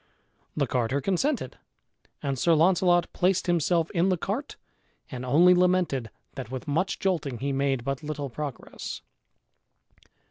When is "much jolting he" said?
6.67-7.53